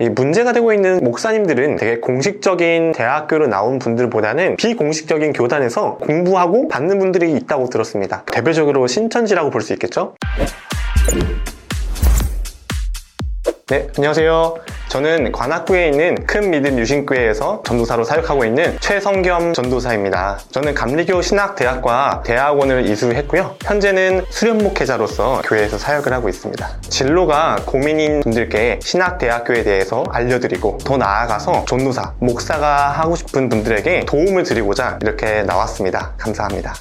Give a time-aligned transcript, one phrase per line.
[0.00, 7.32] 이 문제가 되고 있는 목사님들은 되게 공식적인 대학교로 나온 분들보다는 비공식적인 교단에서 공부하고 받는 분들이
[7.32, 8.24] 있다고 들었습니다.
[8.32, 10.16] 대표적으로 신천지라고 볼 수 있겠죠?
[13.68, 14.56] 네, 안녕하세요.
[14.88, 20.38] 저는 관악구에 있는 큰 믿음 유신교회에서 전도사로 사역하고 있는 최성겸 전도사입니다.
[20.50, 23.56] 저는 감리교 신학대학과 대학원을 이수했고요.
[23.62, 26.80] 현재는 수련 목회자로서 교회에서 사역을 하고 있습니다.
[26.82, 34.98] 진로가 고민인 분들께 신학대학교에 대해서 알려드리고 더 나아가서 전도사, 목사가 하고 싶은 분들에게 도움을 드리고자
[35.00, 36.12] 이렇게 나왔습니다.
[36.18, 36.74] 감사합니다.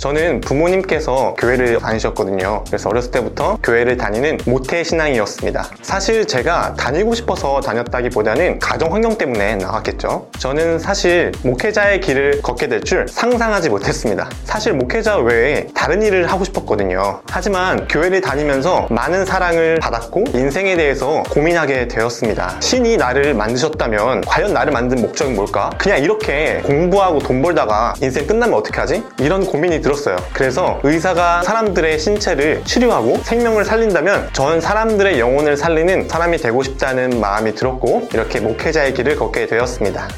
[0.00, 2.64] 저는 부모님께서 교회를 다니셨거든요.
[2.66, 5.68] 그래서 어렸을 때부터 교회를 다니는 모태 신앙이었습니다.
[5.82, 10.28] 사실 제가 다니고 싶어서 다녔다기보다는 가정 환경 때문에 나왔겠죠.
[10.38, 14.30] 저는 사실 목회자의 길을 걷게 될 줄 상상하지 못했습니다.
[14.44, 17.20] 사실 목회자 외에 다른 일을 하고 싶었거든요.
[17.28, 22.56] 하지만 교회를 다니면서 많은 사랑을 받았고 인생에 대해서 고민하게 되었습니다.
[22.60, 25.68] 신이 나를 만드셨다면 과연 나를 만든 목적은 뭘까?
[25.76, 29.02] 그냥 이렇게 공부하고 돈 벌다가 인생 끝나면 어떻게 하지?
[29.18, 29.89] 이런 고민이 들었어요.
[29.90, 30.16] 들었어요.
[30.32, 37.54] 그래서 의사가 사람들의 신체를 치료하고 생명을 살린다면 전 사람들의 영혼을 살리는 사람이 되고 싶다는 마음이
[37.54, 40.08] 들었고 이렇게 목회자의 길을 걷게 되었습니다.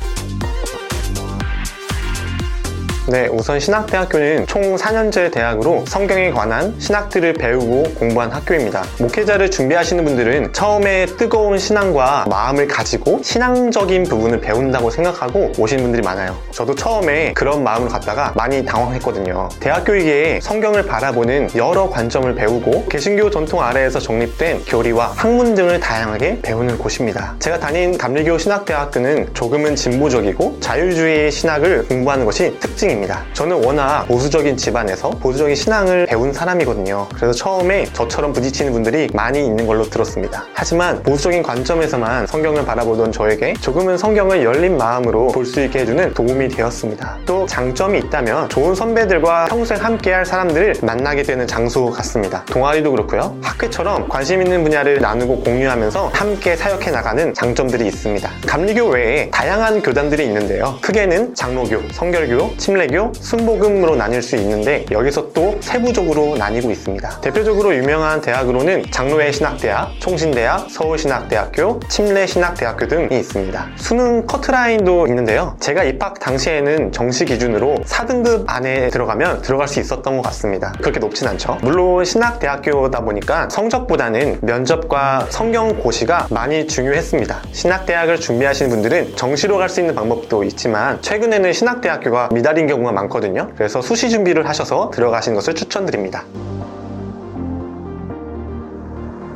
[3.09, 8.85] 네, 우선 신학대학교는 총 4년제 대학으로 성경에 관한 신학들을 배우고 공부한 학교입니다.
[9.01, 16.37] 목회자를 준비하시는 분들은 처음에 뜨거운 신앙과 마음을 가지고 신앙적인 부분을 배운다고 생각하고 오신 분들이 많아요.
[16.53, 19.49] 저도 처음에 그런 마음을 갖다가 많이 당황했거든요.
[19.59, 26.79] 대학교이기에 성경을 바라보는 여러 관점을 배우고 개신교 전통 아래에서 정립된 교리와 학문 등을 다양하게 배우는
[26.79, 27.35] 곳입니다.
[27.41, 32.92] 제가 다닌 감리교 신학대학교는 조금은 진보적이고 자유주의 신학을 공부하는 것이 특징입니다.
[32.93, 33.25] 신앙입니다.
[33.33, 37.09] 저는 워낙 보수적인 집안에서 보수적인 신앙을 배운 사람이거든요.
[37.15, 40.45] 그래서 처음에 저처럼 부딪히는 분들이 많이 있는 걸로 들었습니다.
[40.55, 46.49] 하지만 보수적인 관점에서만 성경을 바라보던 저에게 조금은 성경을 열린 마음으로 볼 수 있게 해주는 도움이
[46.49, 47.19] 되었습니다.
[47.27, 52.45] 또 장점이 있다면 좋은 선배들과 평생 함께할 사람들을 만나게 되는 장소 같습니다.
[52.47, 53.37] 동아리도 그렇고요.
[53.43, 58.31] 학회처럼 관심 있는 분야를 나누고 공유하면서 함께 사역해 나가는 장점들이 있습니다.
[58.47, 60.79] 감리교 외에 다양한 교단들이 있는데요.
[60.81, 67.21] 크게는 장로교, 성결교, 침례 순례교, 순복음으로 나뉠 수 있는데 여기서 또 세부적으로 나뉘고 있습니다.
[67.21, 73.69] 대표적으로 유명한 대학으로는 장로회 신학대학, 총신대학, 서울신학대학교, 침례신학대학교 등이 있습니다.
[73.77, 75.57] 수능 커트라인도 있는데요.
[75.61, 80.73] 제가 입학 당시에는 정시 기준으로 4등급 안에 들어가면 들어갈 수 있었던 것 같습니다.
[80.81, 81.59] 그렇게 높진 않죠.
[81.63, 87.43] 물론 신학대학교다 보니까 성적보다는 면접과 성경 고시가 많이 중요했습니다.
[87.53, 93.51] 신학대학을 준비하시는 분들은 정시로 갈 수 있는 방법도 있지만 최근에는 신학대학교가 미달인 경우가 많거든요.
[93.57, 96.25] 그래서 수시 준비를 하셔서 들어가시는 것을 추천드립니다.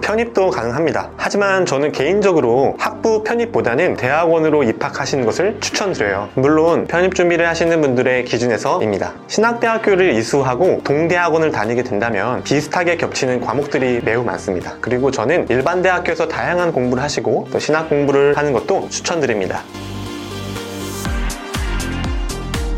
[0.07, 1.11] 편입도 가능합니다.
[1.17, 6.29] 하지만 저는 개인적으로 학부 편입보다는 대학원으로 입학하시는 것을 추천드려요.
[6.35, 9.15] 물론 편입 준비를 하시는 분들의 기준에서입니다.
[9.27, 14.75] 신학대학교를 이수하고 동대학원을 다니게 된다면 비슷하게 겹치는 과목들이 매우 많습니다.
[14.81, 19.65] 그리고 저는 일반 대학교에서 다양한 공부를 하시고 또 신학 공부를 하는 것도 추천드립니다.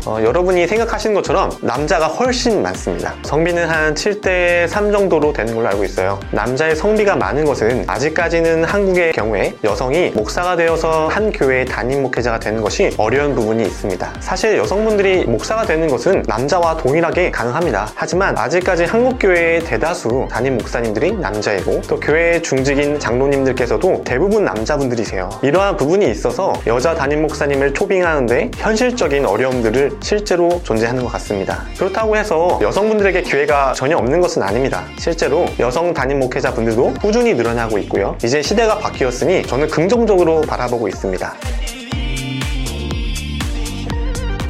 [0.09, 3.13] 어, 여러분이 생각하시는 것처럼 남자가 훨씬 많습니다.
[3.21, 6.19] 성비는 한 7대 3 정도로 되는 걸로 알고 있어요.
[6.31, 12.63] 남자의 성비가 많은 것은 아직까지는 한국의 경우에 여성이 목사가 되어서 한 교회의 담임 목회자가 되는
[12.63, 14.13] 것이 어려운 부분이 있습니다.
[14.19, 17.91] 사실 여성분들이 목사가 되는 것은 남자와 동일하게 가능합니다.
[17.93, 25.29] 하지만 아직까지 한국 교회의 대다수 담임 목사님들이 남자이고 또 교회 중직인 장로님들께서도 대부분 남자분들이세요.
[25.43, 31.63] 이러한 부분이 있어서 여자 담임 목사님을 초빙하는데 현실적인 어려움들을 실제로 존재하는 것 같습니다.
[31.77, 34.85] 그렇다고 해서 여성분들에게 기회가 전혀 없는 것은 아닙니다.
[34.97, 38.17] 실제로 여성 담임 목회자 분들도 꾸준히 늘어나고 있고요.
[38.23, 41.33] 이제 시대가 바뀌었으니 저는 긍정적으로 바라보고 있습니다.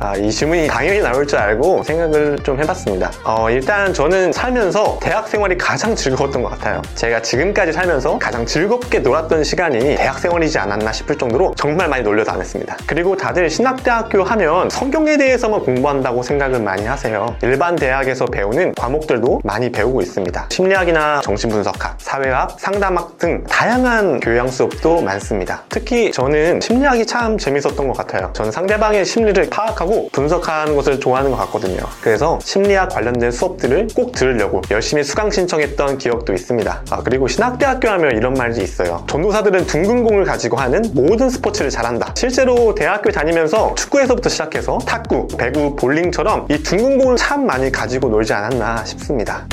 [0.01, 3.11] 아, 이 질문이 당연히 나올 줄 알고 생각을 좀 해봤습니다.
[3.25, 6.81] 어, 일단 저는 살면서 대학 생활이 가장 즐거웠던 것 같아요.
[6.95, 12.23] 제가 지금까지 살면서 가장 즐겁게 놀았던 시간이 대학 생활이지 않았나 싶을 정도로 정말 많이 놀려
[12.23, 12.77] 다녔습니다.
[12.87, 17.35] 그리고 다들 신학대학교 하면 성경에 대해서만 공부한다고 생각을 많이 하세요.
[17.43, 20.47] 일반 대학에서 배우는 과목들도 많이 배우고 있습니다.
[20.49, 25.63] 심리학이나 정신분석학, 사회학, 상담학 등 다양한 교양 수업도 많습니다.
[25.67, 28.31] 특히 저는 심리학이 참 재밌었던 것 같아요.
[28.31, 31.79] 저는 상대방의 심리를 파악하고 하고 분석하는 것을 좋아하는 것 같거든요.
[32.01, 36.83] 그래서 심리학 관련된 수업들을 꼭 들으려고 열심히 수강 신청했던 기억도 있습니다.
[36.91, 39.03] 아, 그리고 신학대학교 하면 이런 말이 있어요.
[39.09, 42.13] 전도사들은 둥근 공을 가지고 하는 모든 스포츠를 잘한다.
[42.15, 48.31] 실제로 대학교 다니면서 축구에서부터 시작해서 탁구, 배구, 볼링처럼 이 둥근 공을 참 많이 가지고 놀지
[48.31, 49.47] 않았나 싶습니다.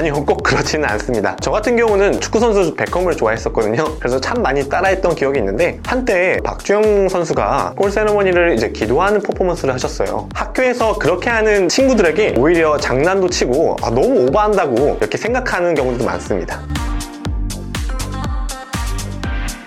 [0.00, 1.36] 아, 아니요, 꼭 그렇지는 않습니다.
[1.42, 3.84] 저 같은 경우는 축구선수 베컴을 좋아했었거든요.
[3.98, 10.26] 그래서 참 많이 따라했던 기억이 있는데, 한때 박주영 선수가 골 세레머니를 이제 기도하는 퍼포먼스를 하셨어요.
[10.34, 16.62] 학교에서 그렇게 하는 친구들에게 오히려 장난도 치고, 아, 너무 오버한다고 이렇게 생각하는 경우도 많습니다.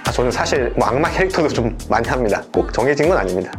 [0.08, 2.42] 아, 저는 사실 뭐 악마 캐릭터도 좀 많이 합니다.
[2.52, 3.52] 꼭 정해진 건 아닙니다.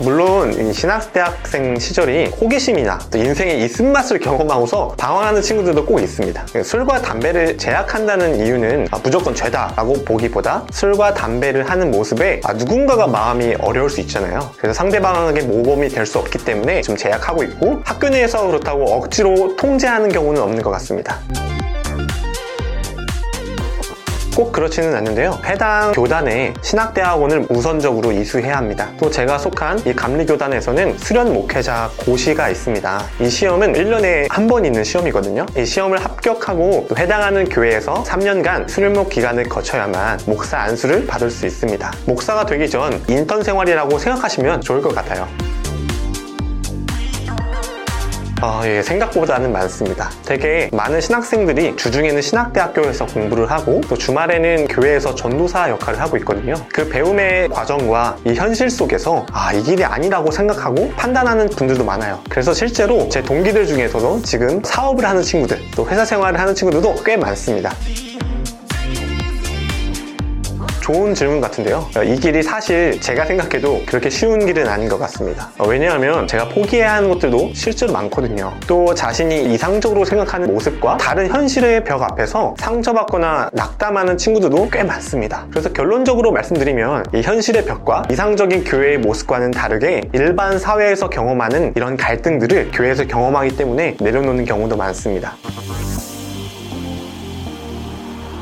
[0.00, 6.46] 물론 이 신학대학생 시절이 호기심이나 또 인생의 이 쓴맛을 경험하고서 방황하는 친구들도 꼭 있습니다.
[6.64, 13.56] 술과 담배를 제약한다는 이유는 아, 무조건 죄다라고 보기보다 술과 담배를 하는 모습에 아, 누군가가 마음이
[13.60, 14.50] 어려울 수 있잖아요.
[14.56, 20.08] 그래서 상대방에게 모범이 될 수 없기 때문에 좀 제약하고 있고 학교 내에서 그렇다고 억지로 통제하는
[20.08, 21.18] 경우는 없는 것 같습니다.
[24.40, 25.38] 꼭 그렇지는 않는데요.
[25.44, 28.88] 해당 교단에 신학대학원을 우선적으로 이수해야 합니다.
[28.98, 33.02] 또 제가 속한 이 감리교단에서는 수련 목회자 고시가 있습니다.
[33.20, 35.44] 이 시험은 1년에 한 번 있는 시험이거든요.
[35.58, 41.92] 이 시험을 합격하고 또 해당하는 교회에서 3년간 수련목 기간을 거쳐야만 목사 안수를 받을 수 있습니다.
[42.06, 45.28] 목사가 되기 전 인턴 생활이라고 생각하시면 좋을 것 같아요.
[48.42, 50.10] 아, 예, 생각보다는 많습니다.
[50.24, 56.54] 되게 많은 신학생들이 주중에는 신학대학교에서 공부를 하고 또 주말에는 교회에서 전도사 역할을 하고 있거든요.
[56.72, 62.18] 그 배움의 과정과 이 현실 속에서 아, 이 길이 아니라고 생각하고 판단하는 분들도 많아요.
[62.30, 67.18] 그래서 실제로 제 동기들 중에서도 지금 사업을 하는 친구들, 또 회사 생활을 하는 친구들도 꽤
[67.18, 67.70] 많습니다.
[70.92, 71.86] 좋은 질문 같은데요.
[72.04, 75.50] 이 길이 사실 제가 생각해도 그렇게 쉬운 길은 아닌 것 같습니다.
[75.64, 78.52] 왜냐하면 제가 포기해야 하는 것들도 실제로 많거든요.
[78.66, 85.46] 또 자신이 이상적으로 생각하는 모습과 다른 현실의 벽 앞에서 상처받거나 낙담하는 친구들도 꽤 많습니다.
[85.50, 92.72] 그래서 결론적으로 말씀드리면 이 현실의 벽과 이상적인 교회의 모습과는 다르게 일반 사회에서 경험하는 이런 갈등들을
[92.72, 95.36] 교회에서 경험하기 때문에 내려놓는 경우도 많습니다.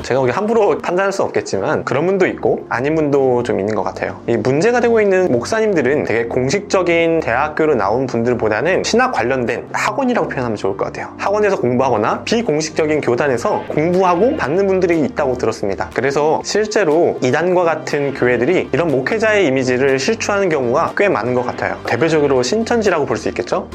[0.09, 4.19] 제가 거기 함부로 판단할 수 없겠지만 그런 분도 있고 아닌 분도 좀 있는 것 같아요.
[4.25, 10.77] 이 문제가 되고 있는 목사님들은 되게 공식적인 대학교로 나온 분들보다는 신학 관련된 학원이라고 표현하면 좋을
[10.77, 11.13] 것 같아요.
[11.19, 15.91] 학원에서 공부하거나 비공식적인 교단에서 공부하고 받는 분들이 있다고 들었습니다.
[15.93, 21.77] 그래서 실제로 이단과 같은 교회들이 이런 목회자의 이미지를 실추하는 경우가 꽤 많은 것 같아요.
[21.85, 23.67] 대표적으로 신천지라고 볼 수 있겠죠?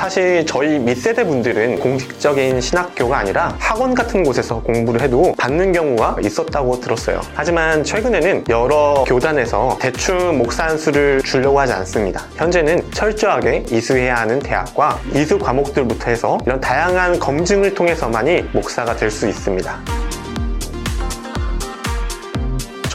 [0.00, 6.80] 사실 저희 밑세대 분들은 공식적인 신학교가 아니라 학원 같은 곳에서 공부를 해도 받는 경우가 있었다고
[6.80, 7.20] 들었어요.
[7.34, 12.22] 하지만 최근에는 여러 교단에서 대충 목사 한수를 주려고 하지 않습니다.
[12.36, 19.28] 현재는 철저하게 이수해야 하는 대학과 이수 과목들부터 해서 이런 다양한 검증을 통해서만이 목사가 될 수
[19.28, 20.09] 있습니다.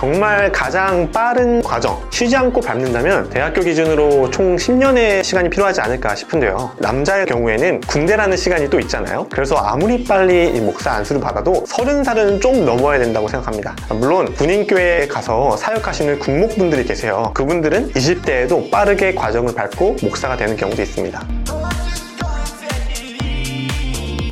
[0.06, 6.74] 정말 가장 빠른 과정, 쉬지 않고 밟는다면 대학교 기준으로 총 10년의 시간이 필요하지 않을까 싶은데요.
[6.78, 9.26] 남자의 경우에는 군대라는 시간이 또 있잖아요.
[9.32, 13.76] 그래서 아무리 빨리 목사 안수를 받아도 30살은 좀 넘어야 된다고 생각합니다.
[13.90, 17.32] 물론 군인교회에 가서 사역하시는 군목분들이 계세요.
[17.34, 21.45] 그분들은 20대에도 빠르게 과정을 밟고 목사가 되는 경우도 있습니다.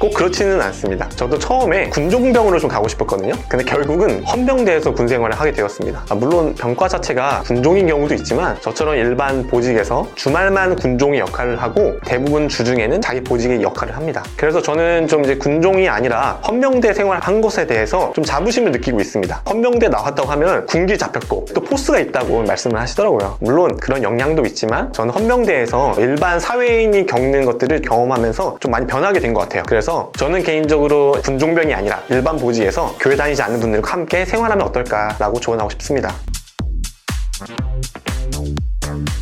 [0.04, 1.08] 꼭 그렇지는 않습니다.
[1.16, 3.32] 저도 처음에 군종병으로 좀 가고 싶었거든요.
[3.48, 6.04] 근데 결국은 헌병대에서 군 생활을 하게 되었습니다.
[6.10, 12.50] 아, 물론 병과 자체가 군종인 경우도 있지만 저처럼 일반 보직에서 주말만 군종의 역할을 하고 대부분
[12.50, 14.24] 주중에는 자기 보직의 역할을 합니다.
[14.36, 19.44] 그래서 저는 좀 이제 군종이 아니라 헌병대 생활한 것에 대해서 좀 자부심을 느끼고 있습니다.
[19.48, 23.38] 헌병대 나왔다고 하면 군기 잡혔고 또 포스가 있다고 말씀을 하시더라고요.
[23.40, 29.34] 물론 그런 영향도 있지만 저는 헌병대에서 일반 사회인이 겪는 것들을 경험하면서 좀 많이 변하게 된
[29.34, 29.64] 것 같아요.
[29.66, 35.40] 그래서 그래서 저는 개인적으로 군종병이 아니라 일반 보직에서 교회 다니지 않는 분들과 함께 생활하면 어떨까라고
[35.40, 36.16] 조언하고 싶습니다.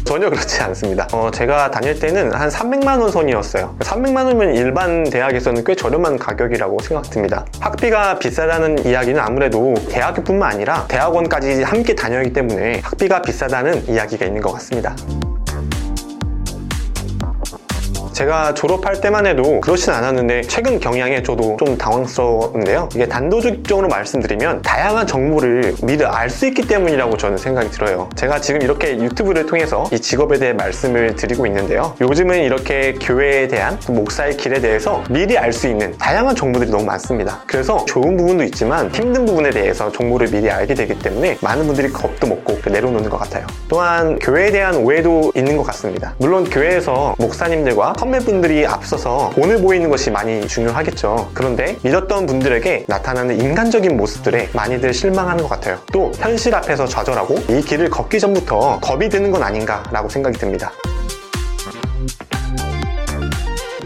[0.06, 1.08] 전혀 그렇지 않습니다.
[1.12, 3.76] 어, 제가 다닐 때는 한 300만 원 선이었어요.
[3.80, 7.46] 300만 원이면 일반 대학에서는 꽤 저렴한 가격이라고 생각됩니다.
[7.60, 14.54] 학비가 비싸다는 이야기는 아무래도 대학교뿐만 아니라 대학원까지 함께 다녀기 때문에 학비가 비싸다는 이야기가 있는 것
[14.54, 14.96] 같습니다.
[18.14, 22.90] 제가 졸업할 때만 해도 그렇진 않았는데 최근 경향에 저도 좀 당황스러운데요.
[22.94, 28.10] 이게 단도직적으로 말씀드리면 다양한 정보를 미리 알 수 있기 때문이라고 저는 생각이 들어요.
[28.16, 31.94] 제가 지금 이렇게 유튜브를 통해서 이 직업에 대해 말씀을 드리고 있는데요.
[32.00, 37.42] 요즘은 이렇게 교회에 대한 목사의 길에 대해서 미리 알 수 있는 다양한 정보들이 너무 많습니다.
[37.46, 42.28] 그래서 좋은 부분도 있지만 힘든 부분에 대해서 정보를 미리 알게 되기 때문에 많은 분들이 겁도
[42.28, 43.46] 먹고 내려놓는 것 같아요.
[43.68, 46.14] 또한 교회에 대한 오해도 있는 것 같습니다.
[46.18, 51.30] 물론 교회에서 목사님들과 선배분들이 앞서서 돈을 보이는 것이 많이 중요하겠죠.
[51.36, 55.78] 그런데 믿었던 분들에게 나타나는 인간적인 모습들에 많이들 실망하는 것 같아요.
[55.94, 60.72] 또 현실 앞에서 좌절하고 이 길을 걷기 전부터 겁이 드는 건 아닌가라고 생각이 듭니다.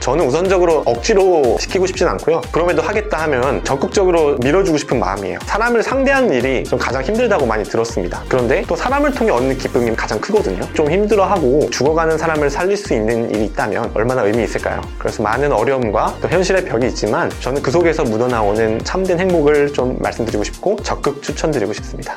[0.05, 2.39] 저는 우선적으로 억지로 시키고 싶진 않고요.
[2.51, 5.39] 그럼에도 하겠다 하면 적극적으로 밀어주고 싶은 마음이에요.
[5.45, 8.21] 사람을 상대하는 일이 좀 가장 힘들다고 많이 들었습니다.
[8.29, 10.61] 그런데 또 사람을 통해 얻는 기쁨이 가장 크거든요.
[10.75, 14.79] 좀 힘들어하고 죽어가는 사람을 살릴 수 있는 일이 있다면 얼마나 의미 있을까요?
[14.99, 20.43] 그래서 많은 어려움과 또 현실의 벽이 있지만 저는 그 속에서 묻어나오는 참된 행복을 좀 말씀드리고
[20.43, 22.15] 싶고 적극 추천드리고 싶습니다.